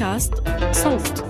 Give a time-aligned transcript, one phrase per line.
[0.00, 0.34] بودكاست
[0.72, 1.24] صوت.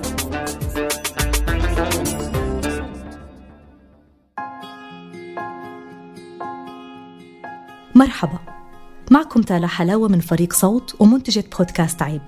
[7.94, 8.38] مرحبا.
[9.10, 12.20] معكم تالا حلاوة من فريق صوت ومنتجة بودكاست عيب.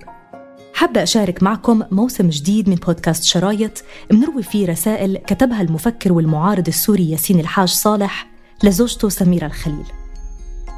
[0.75, 7.11] حابة أشارك معكم موسم جديد من بودكاست شرايط منروي فيه رسائل كتبها المفكر والمعارض السوري
[7.11, 8.31] ياسين الحاج صالح
[8.65, 9.87] لزوجته سميرة الخليل.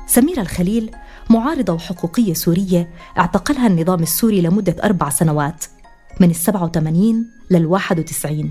[0.06, 0.90] سميرة الخليل
[1.30, 5.64] معارضة وحقوقية سورية اعتقلها النظام السوري لمدة أربع سنوات
[6.20, 8.50] من السبعة وثمانين للواحد وتسعين.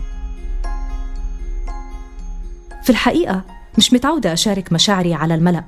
[2.83, 3.41] في الحقيقة
[3.77, 5.63] مش متعودة أشارك مشاعري على الملأ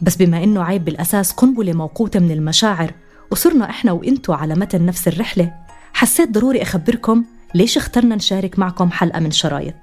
[0.00, 2.94] بس بما إنه عيب بالأساس قنبلة موقوتة من المشاعر
[3.30, 5.54] وصرنا إحنا وإنتوا على متن نفس الرحلة
[5.92, 7.24] حسيت ضروري أخبركم
[7.54, 9.74] ليش اخترنا نشارك معكم حلقة من شرايط.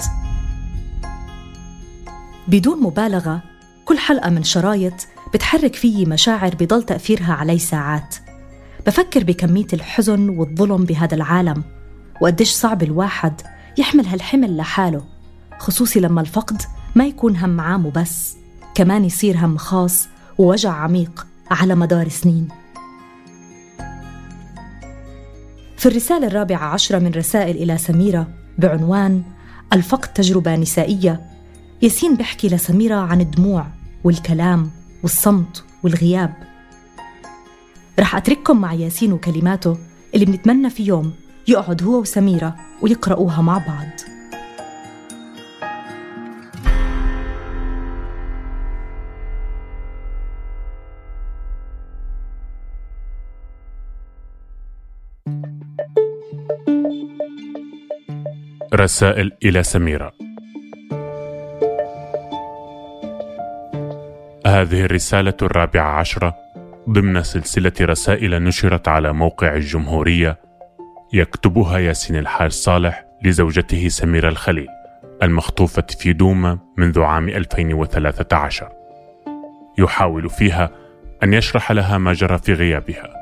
[2.47, 3.41] بدون مبالغة
[3.85, 4.93] كل حلقة من شرايط
[5.33, 8.15] بتحرك فيي مشاعر بضل تأثيرها علي ساعات.
[8.87, 11.63] بفكر بكمية الحزن والظلم بهذا العالم
[12.21, 13.41] وقديش صعب الواحد
[13.77, 15.03] يحمل هالحمل لحاله
[15.59, 16.61] خصوصي لما الفقد
[16.95, 18.35] ما يكون هم عام وبس
[18.75, 22.47] كمان يصير هم خاص ووجع عميق على مدار سنين.
[25.77, 28.27] في الرسالة الرابعة عشرة من رسائل إلى سميرة
[28.57, 29.23] بعنوان
[29.73, 31.21] الفقد تجربة نسائية.
[31.81, 33.67] ياسين بيحكي لسميرة عن الدموع
[34.03, 34.71] والكلام
[35.03, 36.33] والصمت والغياب.
[37.99, 39.77] رح أترككم مع ياسين وكلماته
[40.13, 41.13] اللي بنتمنى في يوم
[41.47, 43.87] يقعد هو وسميرة ويقرأوها مع بعض.
[58.73, 60.26] رسائل إلى سميرة.
[64.57, 66.35] هذه الرسالة الرابعة عشرة
[66.89, 70.37] ضمن سلسلة رسائل نشرت على موقع الجمهورية
[71.13, 74.67] يكتبها ياسين الحاج صالح لزوجته سميرة الخليل
[75.23, 78.69] المخطوفة في دوما منذ عام 2013
[79.77, 80.69] يحاول فيها
[81.23, 83.13] أن يشرح لها ما جرى في غيابها.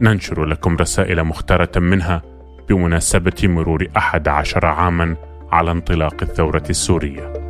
[0.00, 2.22] ننشر لكم رسائل مختارة منها
[2.68, 5.16] بمناسبة مرور أحد عشر عاما
[5.52, 7.41] على انطلاق الثورة السورية.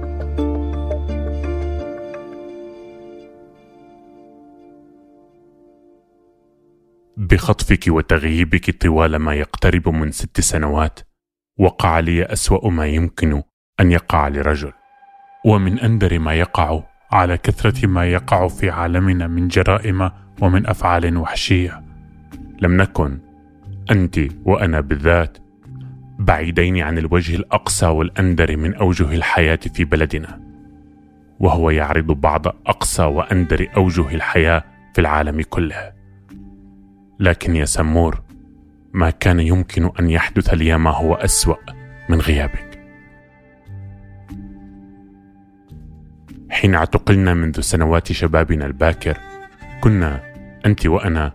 [7.22, 11.00] بخطفك وتغييبك طوال ما يقترب من ست سنوات
[11.58, 13.42] وقع لي أسوأ ما يمكن
[13.80, 14.72] أن يقع لرجل.
[15.44, 16.82] ومن أندر ما يقع
[17.12, 21.82] على كثرة ما يقع في عالمنا من جرائم ومن أفعال وحشية.
[22.60, 23.18] لم نكن
[23.90, 25.38] أنت وأنا بالذات
[26.18, 30.40] بعيدين عن الوجه الأقصى والأندر من أوجه الحياة في بلدنا.
[31.40, 36.01] وهو يعرض بعض أقصى وأندر أوجه الحياة في العالم كله.
[37.22, 38.22] لكن يا سمور
[38.92, 41.56] ما كان يمكن أن يحدث لي ما هو أسوأ
[42.08, 42.80] من غيابك.
[46.50, 49.18] حين اعتقلنا منذ سنوات شبابنا الباكر
[49.80, 50.20] كنا
[50.66, 51.32] أنت وأنا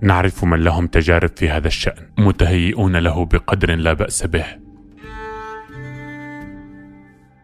[0.00, 4.46] نعرف من لهم تجارب في هذا الشأن متهيئون له بقدر لا بأس به.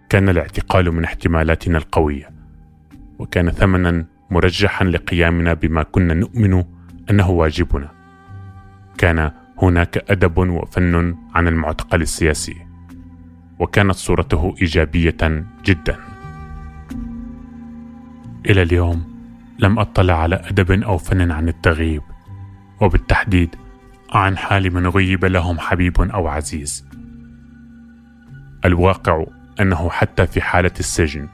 [0.08, 2.31] كان الاعتقال من احتمالاتنا القوية
[3.19, 6.64] وكان ثمنا مرجحا لقيامنا بما كنا نؤمن
[7.11, 7.91] أنه واجبنا.
[8.99, 9.31] كان
[9.62, 12.56] هناك أدب وفن عن المعتقل السياسي
[13.59, 15.97] وكانت صورته إيجابية جدا.
[18.47, 19.15] إلى اليوم
[19.59, 22.03] لم أطلع على أدب أو فن عن التغييب
[22.81, 23.56] وبالتحديد
[24.12, 26.87] عن حال من غيب لهم حبيب أو عزيز.
[28.65, 29.25] الواقع
[29.61, 31.29] أنه حتى في حالة السجن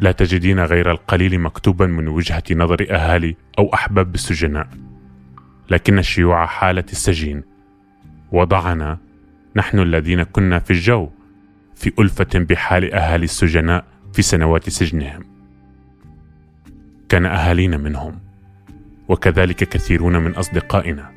[0.00, 4.68] لا تجدين غير القليل مكتوبا من وجهة نظر أهالي أو أحباب السجناء
[5.70, 7.42] لكن شيوع حالة السجين.
[8.32, 8.98] وضعنا
[9.56, 11.08] نحن الذين كنا في الجو
[11.74, 15.24] في ألفة بحال أهالي السجناء في سنوات سجنهم.
[17.08, 18.18] كان أهالينا منهم
[19.08, 21.10] وكذلك كثيرون من أصدقائنا.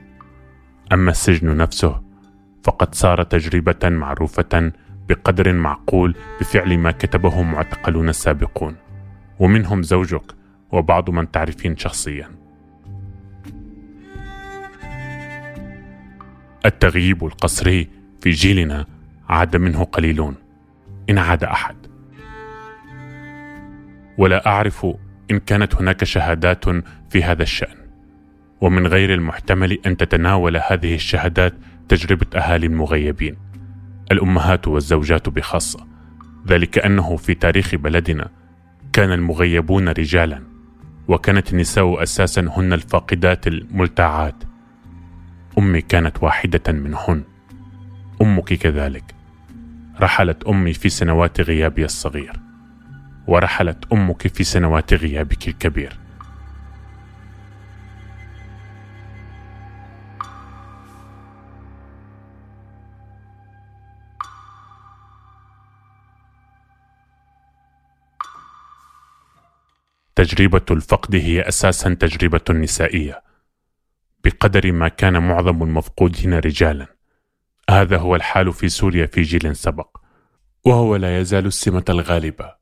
[0.93, 2.01] أما السجن نفسه
[2.63, 4.71] فقد صار تجربة معروفة
[5.09, 8.75] بقدر معقول بفعل ما كتبه معتقلون السابقون
[9.39, 10.31] ومنهم زوجك
[10.71, 12.29] وبعض من تعرفين شخصيا.
[16.65, 17.89] التغييب القسري
[18.21, 18.85] في جيلنا
[19.29, 20.35] عاد منه قليلون
[21.09, 21.75] إن عاد أحد.
[24.17, 24.87] ولا أعرف
[25.31, 26.65] إن كانت هناك شهادات
[27.09, 27.77] في هذا الشأن.
[28.61, 31.53] ومن غير المحتمل أن تتناول هذه الشهادات
[31.89, 33.35] تجربة أهالي المغيبين
[34.11, 35.87] الأمهات والزوجات بخاصة
[36.47, 38.29] ذلك أنه في تاريخ بلدنا
[38.93, 40.43] كان المغيبون رجالا
[41.07, 44.35] وكانت النساء أساسا هن الفاقدات الملتعات.
[45.57, 47.23] أمي كانت واحدة منهن.
[48.21, 49.03] أمك كذلك.
[50.01, 52.39] رحلت أمي في سنوات غيابي الصغير
[53.27, 56.02] ورحلت أمك في سنوات غيابك الكبير.
[70.23, 73.23] تجربة الفقد هي أساسا تجربة نسائية
[74.23, 76.87] بقدر ما كان معظم المفقودين رجالا.
[77.69, 79.97] هذا هو الحال في سوريا في جيل سبق
[80.65, 82.55] وهو لا يزال السمة الغالبة.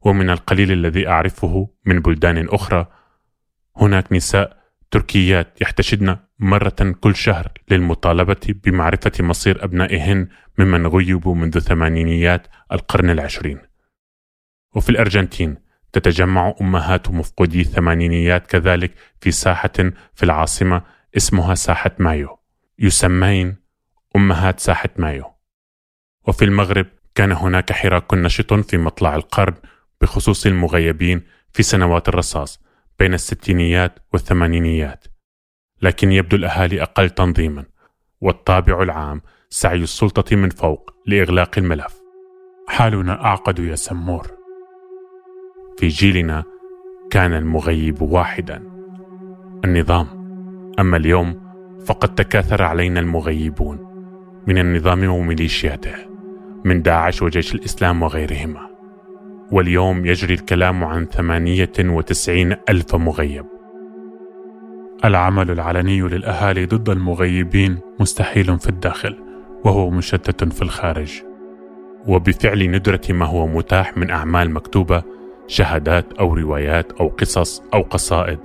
[0.00, 2.86] ومن القليل الذي أعرفه من بلدان أخرى
[3.76, 12.46] هناك نساء تركيات يحتشدن مرة كل شهر للمطالبة بمعرفة مصير أبنائهن ممن غيبوا منذ ثمانينيات
[12.72, 13.58] القرن العشرين.
[14.74, 15.61] وفي الأرجنتين
[15.92, 19.72] تتجمع أمهات مفقودي الثمانينيات كذلك في ساحة
[20.14, 20.82] في العاصمة
[21.16, 22.38] اسمها ساحة مايو.
[22.78, 23.56] يسمين
[24.16, 25.24] أمهات ساحة مايو.
[26.28, 29.54] وفي المغرب كان هناك حراك نشط في مطلع القرن
[30.00, 31.22] بخصوص المغيبين
[31.52, 32.60] في سنوات الرصاص
[32.98, 35.04] بين الستينيات والثمانينيات.
[35.82, 37.64] لكن يبدو الأهالي أقل تنظيما
[38.20, 42.02] والطابع العام سعي السلطة من فوق لإغلاق الملف.
[42.68, 44.41] حالنا أعقد يا سمور.
[45.76, 46.44] في جيلنا
[47.10, 48.62] كان المغيب واحدا.
[49.64, 50.06] النظام.
[50.80, 51.40] أما اليوم
[51.86, 53.78] فقد تكاثر علينا المغيبون
[54.46, 55.94] من النظام وميليشياته
[56.64, 58.60] من داعش وجيش الإسلام وغيرهما.
[59.50, 63.44] واليوم يجري الكلام عن ثمانية وتسعين ألف مغيب.
[65.04, 69.16] العمل العلني للأهالي ضد المغيبين مستحيل في الداخل
[69.64, 71.22] وهو مشتت في الخارج.
[72.06, 75.02] وبفعل ندرة ما هو متاح من أعمال مكتوبة
[75.52, 78.38] شهادات أو روايات أو قصص أو قصائد.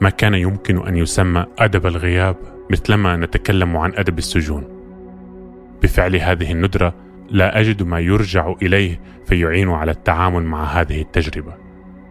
[0.00, 2.36] ما كان يمكن أن يسمى أدب الغياب
[2.70, 4.64] مثلما نتكلم عن أدب السجون.
[5.82, 6.94] بفعل هذه الندرة
[7.30, 11.54] لا أجد ما يرجع إليه فيعين على التعامل مع هذه التجربة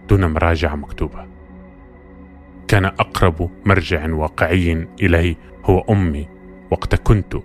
[0.09, 1.27] دون مراجعه مكتوبة.
[2.68, 6.27] كان أقرب مرجع واقعي الي هو أمي
[6.71, 7.38] وقت كنت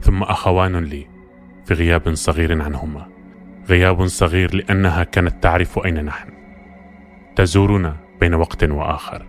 [0.00, 1.06] ثم أخوان لي
[1.64, 3.13] في غياب صغير عنهما.
[3.68, 6.28] غياب صغير لأنها كانت تعرف أين نحن.
[7.36, 9.26] تزورنا بين وقت وآخر.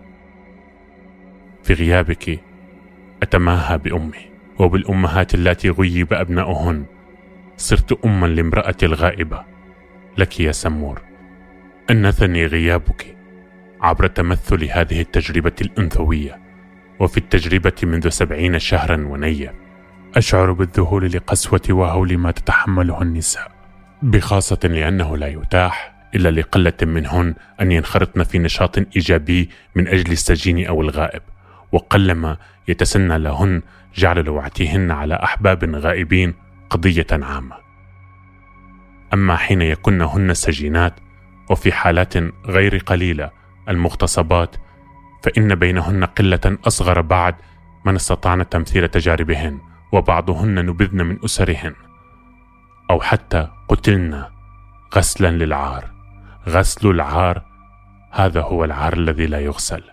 [1.62, 2.40] في غيابك
[3.22, 6.84] اتماهى بأمي وبالأمهات اللاتي غيب أبناؤهن.
[7.56, 9.44] صرت اما لامراه الغائبة.
[10.18, 11.02] لك يا سمور.
[11.90, 13.16] أنثني غيابك
[13.82, 16.40] عبر تمثل هذه التجربة الأنثوية.
[17.00, 19.54] وفي التجربة منذ سبعين شهرا ونية
[20.16, 23.55] أشعر بالذهول لقسوة وهول ما تتحمله النساء.
[24.02, 30.66] بخاصة لأنه لا يتاح إلا لقلة منهن أن ينخرطن في نشاط إيجابي من أجل السجين
[30.66, 31.22] أو الغائب
[31.72, 32.36] وقلما
[32.68, 33.62] يتسنى لهن
[33.94, 36.34] جعل لوعتهن على أحباب غائبين
[36.70, 37.56] قضية عامة.
[39.14, 40.94] أما حين يكن هن سجينات
[41.50, 42.14] وفي حالات
[42.46, 43.30] غير قليلة
[43.68, 44.56] المغتصبات
[45.22, 47.34] فإن بينهن قلة أصغر بعد
[47.84, 49.60] من استطعن تمثيل تجاربهن
[49.92, 51.85] وبعضهن نبذن من أسرهن.
[52.90, 54.32] أو حتى قتلنا
[54.94, 55.96] غسلا للعار.
[56.48, 57.44] غسل العار
[58.12, 59.84] هذا هو العار الذي لا يغسل.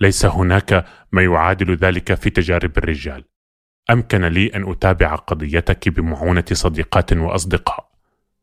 [0.00, 3.24] ليس هناك ما يعادل ذلك في تجارب الرجال.
[3.90, 7.90] أمكن لي أن أتابع قضيتك بمعونة صديقات وأصدقاء.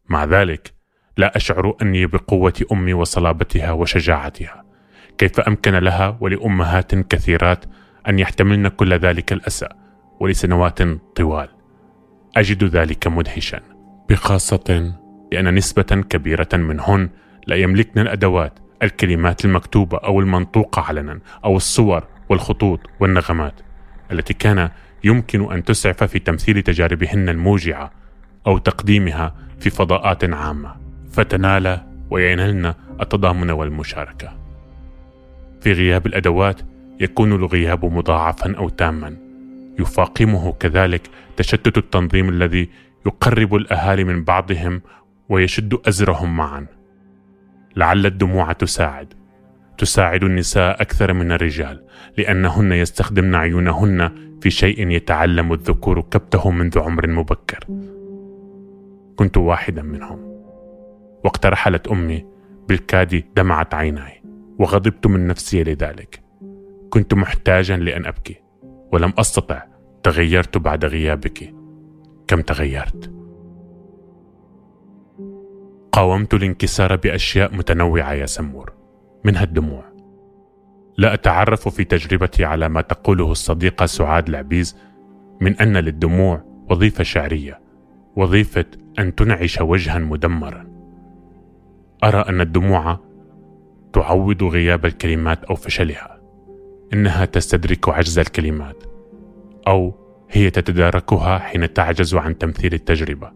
[0.09, 0.73] مع ذلك
[1.17, 4.65] لا أشعر أني بقوة أمي وصلابتها وشجاعتها.
[5.17, 7.65] كيف أمكن لها ولأمهات كثيرات
[8.07, 9.67] أن يحتملن كل ذلك الأسى
[10.19, 10.79] ولسنوات
[11.15, 11.49] طوال.
[12.37, 13.61] أجد ذلك مدهشا.
[14.09, 14.93] بخاصة
[15.31, 17.09] لأن نسبة كبيرة منهن
[17.47, 23.53] لا يملكن الأدوات الكلمات المكتوبة أو المنطوقة علنا أو الصور والخطوط والنغمات
[24.11, 24.69] التي كان
[25.03, 27.91] يمكن أن تسعف في تمثيل تجاربهن الموجعة
[28.47, 30.75] أو تقديمها في فضاءات عامة.
[31.11, 34.37] فتنال وينلن التضامن والمشاركة.
[35.61, 36.61] في غياب الأدوات
[37.01, 39.17] يكون الغياب مضاعفا أو تاما.
[39.79, 41.01] يفاقمه كذلك
[41.37, 42.69] تشتت التنظيم الذي
[43.05, 44.81] يقرب الأهالي من بعضهم
[45.29, 46.65] ويشد أزرهم معا.
[47.75, 49.13] لعل الدموع تساعد.
[49.77, 51.83] تساعد النساء أكثر من الرجال
[52.17, 57.65] لأنهن يستخدمن عيونهن في شيء يتعلم الذكور كبته منذ عمر مبكر.
[59.15, 60.19] كنت واحدا منهم.
[61.23, 62.25] وقت رحلت أمي
[62.67, 64.21] بالكاد دمعت عيناي
[64.59, 66.30] وغضبت من نفسي لذلك.
[66.91, 68.41] كنت محتاجا لأن أبكي
[68.93, 69.63] ولم أستطع
[70.03, 71.53] تغيرت بعد غيابك
[72.27, 73.11] كم تغيرت.
[75.91, 78.73] قاومت الانكسار بأشياء متنوعة يا سمور
[79.23, 79.83] منها الدموع.
[80.97, 84.77] لا أتعرف في تجربتي على ما تقوله الصديقه سعاد العبيز
[85.41, 87.61] من أن للدموع وظيفة شعرية
[88.15, 88.65] وظيفة
[88.99, 90.67] أن تنعش وجها مدمرا.
[92.03, 92.99] أرى أن الدموع
[93.93, 96.20] تعوض غياب الكلمات أو فشلها.
[96.93, 98.83] إنها تستدرك عجز الكلمات
[99.67, 99.95] أو
[100.29, 103.31] هي تتداركها حين تعجز عن تمثيل التجربة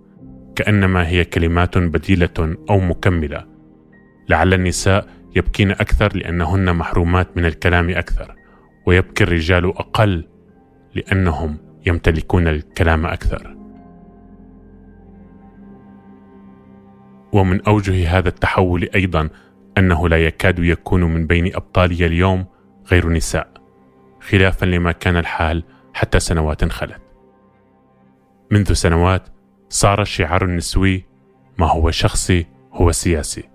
[0.55, 3.45] كأنما هي كلمات بديلة أو مكملة.
[4.29, 8.35] لعل النساء يبكين أكثر لأنهن محرومات من الكلام أكثر
[8.85, 10.27] ويبكي الرجال أقل
[10.95, 13.55] لأنهم يمتلكون الكلام أكثر.
[17.33, 19.29] ومن أوجه هذا التحول أيضا
[19.77, 22.45] أنه لا يكاد يكون من بين أبطالي اليوم
[22.91, 23.53] غير نساء
[24.21, 25.63] خلافا لما كان الحال
[25.93, 27.01] حتى سنوات خلت
[28.51, 29.29] منذ سنوات
[29.69, 31.05] صار الشعار النسوي
[31.57, 33.49] ما هو شخصي هو سياسي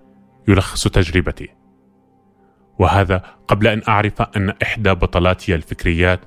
[0.47, 1.49] يلخص تجربتي.
[2.79, 6.19] وهذا قبل أن أعرف أن إحدى بطلاتي الفكريات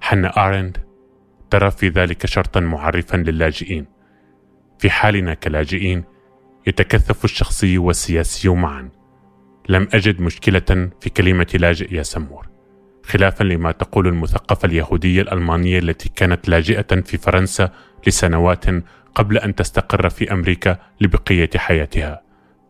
[0.00, 0.78] حنا آرند
[1.50, 3.86] ترى في ذلك شرطا معرفا للاجئين.
[4.78, 6.04] في حالنا كلاجئين
[6.66, 8.88] يتكثف الشخصي والسياسي معا.
[9.68, 12.52] لم أجد مشكلة في كلمة لاجئ يا سمور
[13.04, 17.70] خلافا لما تقول المثقفة اليهودية الألمانية التي كانت لاجئة في فرنسا
[18.06, 18.64] لسنوات
[19.14, 22.22] قبل أن تستقر في أمريكا لبقية حياتها.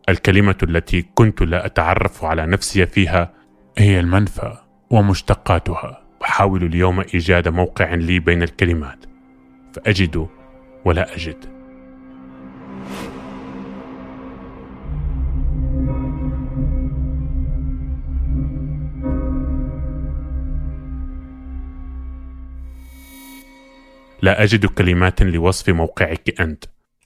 [0.09, 3.33] الكلمة التي كنت لا أتعرف على نفسي فيها
[3.77, 4.57] هي المنفى
[4.89, 6.03] ومشتقاتها.
[6.23, 9.05] أحاول اليوم إيجاد موقع لي بين الكلمات
[9.73, 10.27] فأجد
[10.85, 11.52] ولا أجد.
[24.23, 26.63] لا أجد كلمات لوصف موقعك أنت.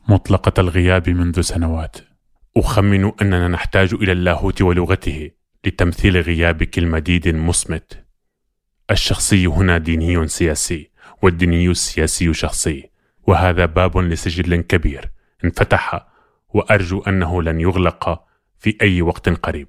[0.10, 1.98] مطلقة الغياب منذ سنوات.
[2.58, 5.32] أخمن أننا نحتاج إلى اللاهوت ولغته
[5.66, 8.06] لتمثيل غيابك المديد المصمت.
[8.92, 10.90] الشخصي هنا ديني سياسي
[11.22, 12.90] والديني السياسي شخصي.
[13.28, 15.12] وهذا باب لسجل كبير
[15.46, 16.08] انفتح
[16.50, 18.24] وأرجو أنه لن يغلق
[18.60, 19.68] في أي وقت قريب.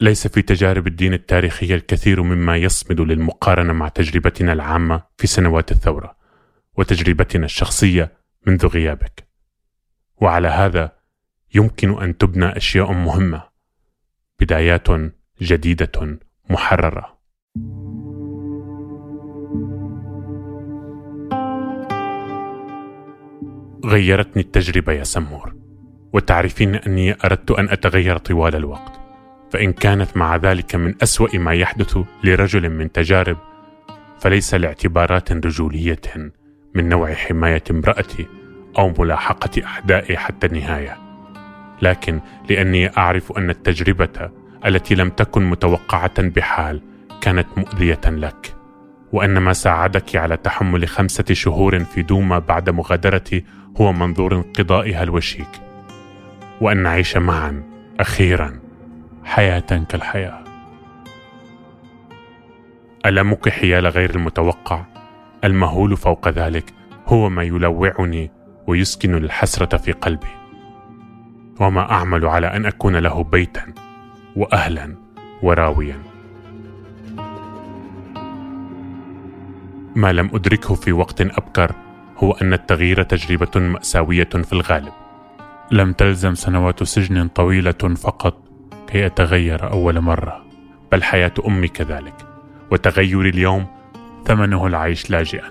[0.00, 6.23] ليس في تجارب الدين التاريخية الكثير مما يصمد للمقارنة مع تجربتنا العامة في سنوات الثورة.
[6.76, 8.12] وتجربتنا الشخصية
[8.46, 9.28] منذ غيابك.
[10.16, 10.92] وعلى هذا
[11.54, 13.42] يمكن أن تبنى أشياء مهمة
[14.40, 14.86] بدايات
[15.42, 16.18] جديدة
[16.50, 17.14] محررة.
[23.84, 25.54] غيرتني التجربة يا سمور
[26.12, 29.00] وتعرفين أني أردت أن أتغير طوال الوقت
[29.50, 33.36] فإن كانت مع ذلك من أسوأ ما يحدث لرجل من تجارب
[34.18, 36.00] فليس لاعتبارات رجولية.
[36.74, 38.26] من نوع حماية امرأتي
[38.78, 40.96] أو ملاحقة أعدائي حتى النهاية.
[41.82, 44.30] لكن لأني أعرف أن التجربة
[44.66, 46.82] التي لم تكن متوقعة بحال
[47.20, 48.54] كانت مؤذية لك
[49.12, 53.44] وأن ما ساعدك على تحمل خمسة شهور في دوما بعد مغادرتي
[53.80, 55.48] هو منظور انقضائها الوشيك
[56.60, 57.62] وأن نعيش معا
[58.00, 58.60] أخيرا
[59.24, 60.44] حياة كالحياة.
[63.06, 64.93] ألمك حيال غير المتوقع؟
[65.44, 66.72] المهول فوق ذلك
[67.06, 68.30] هو ما يلوعني
[68.66, 70.26] ويسكن الحسرة في قلبي.
[71.60, 73.64] وما أعمل على أن أكون له بيتا
[74.36, 74.94] وأهلا
[75.42, 75.98] وراويا.
[79.96, 81.72] ما لم أدركه في وقت أبكر
[82.18, 84.92] هو أن التغيير تجربة مأساوية في الغالب.
[85.70, 88.44] لم تلزم سنوات سجن طويلة فقط
[88.86, 90.44] كي أتغير أول مرة
[90.92, 92.14] بل حياة أمي كذلك.
[92.70, 93.66] وتغيري اليوم
[94.26, 95.50] ثمنه العيش لاجئا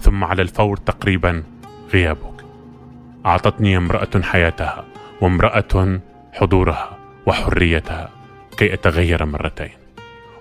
[0.00, 1.42] ثم على الفور تقريبا
[1.92, 2.44] غيابك.
[3.26, 4.84] أعطتني امرأة حياتها
[5.20, 6.00] وامرأة
[6.32, 8.10] حضورها وحريتها
[8.58, 9.70] كي أتغير مرتين.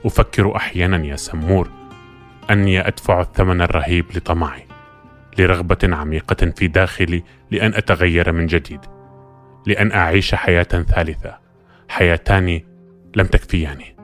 [0.05, 1.69] أفكر أحيانا يا سمور
[2.49, 4.65] أني أدفع الثمن الرهيب لطمعي
[5.37, 8.79] لرغبة عميقة في داخلي لأن أتغير من جديد
[9.65, 11.37] لأن أعيش حياة ثالثة
[11.89, 12.61] حياتان
[13.15, 13.95] لم تكفياني.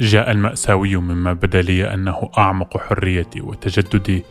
[0.00, 4.24] جاء المأساوي مما بدا لي أنه أعمق حريتي وتجددي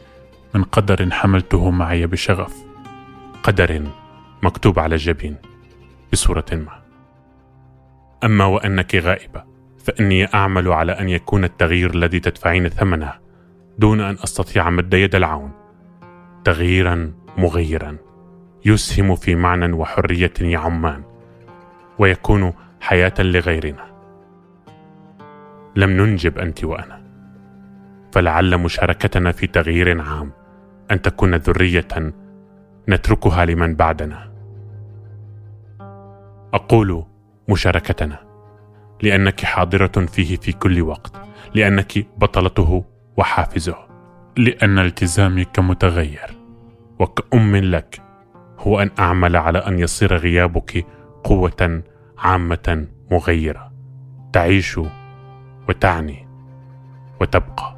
[0.56, 2.56] من قدر حملته معي بشغف
[3.44, 3.82] قدر
[4.44, 5.36] مكتوب على الجبين
[6.14, 6.84] بصورة ما.
[8.24, 9.44] أما وأنك غائبة
[9.84, 13.14] فإني أعمل على أن يكون التغيير الذي تدفعين ثمنه
[13.78, 15.52] دون أن أستطيع مد يد العون.
[16.44, 17.98] تغييرا مغيرا
[18.66, 21.04] يسهم في معنى وحرية يعمان
[22.00, 23.93] ويكون حياة لغيرنا.
[25.76, 27.04] لم ننجب أنت وأنا.
[28.12, 30.32] فلعل مشاركتنا في تغيير عام
[30.92, 32.14] أن تكون ذرية
[32.90, 34.34] نتركها لمن بعدنا.
[36.54, 37.06] أقول
[37.50, 38.20] مشاركتنا
[39.02, 41.22] لأنك حاضرة فيه في كل وقت
[41.54, 42.86] لأنك بطلته
[43.18, 43.76] وحافزه
[44.38, 46.38] لأن التزامي كمتغير
[47.00, 48.02] وكأم لك
[48.60, 50.86] هو أن أعمل على أن يصير غيابك
[51.24, 51.84] قوة
[52.18, 53.72] عامة مغيرة.
[54.34, 54.80] تعيش
[55.70, 56.28] وتعني
[57.22, 57.74] وتبقى.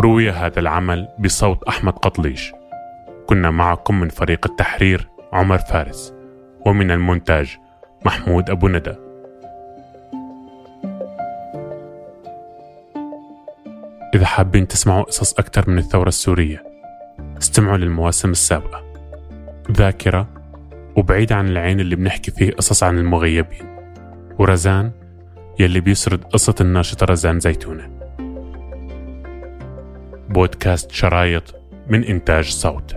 [0.00, 2.52] روي هذا العمل بصوت أحمد قطليش.
[3.26, 6.14] كنا معكم من فريق التحرير عمر فارس
[6.66, 7.56] ومن المونتاج
[8.04, 8.94] محمود أبو ندى.
[14.14, 16.64] إذا حابين تسمعوا قصص أكثر من الثورة السورية
[17.38, 18.84] استمعوا للمواسم السابقة.
[19.70, 20.28] ذاكرة
[20.96, 23.76] وبعيد عن العين اللي بنحكي فيه قصص عن المغيبين.
[24.38, 24.90] ورزان
[25.58, 27.90] يلي بيسرد قصة الناشطة رزان زيتونة.
[30.28, 31.54] بودكاست شرايط
[31.88, 32.96] من إنتاج صوت.